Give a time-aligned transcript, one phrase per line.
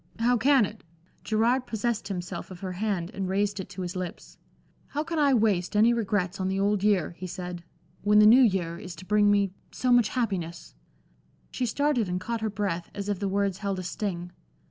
[0.17, 0.83] "How can it?"
[1.23, 4.39] Gerard possessed himself of her hand and raised it to his lips.
[4.87, 7.63] "How can I waste any regrets on the Old Year," he said,
[8.01, 10.73] "when the New Year is to bring me so much happiness?"
[11.51, 14.31] She started and caught her breath, as if the words held a sting.